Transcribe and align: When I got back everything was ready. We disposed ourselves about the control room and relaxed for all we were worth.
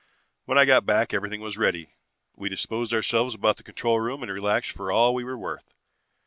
When 0.45 0.57
I 0.57 0.65
got 0.65 0.83
back 0.83 1.13
everything 1.13 1.41
was 1.41 1.59
ready. 1.59 1.93
We 2.35 2.49
disposed 2.49 2.91
ourselves 2.91 3.35
about 3.35 3.57
the 3.57 3.63
control 3.63 3.99
room 3.99 4.23
and 4.23 4.31
relaxed 4.31 4.71
for 4.71 4.91
all 4.91 5.13
we 5.13 5.23
were 5.23 5.37
worth. 5.37 5.75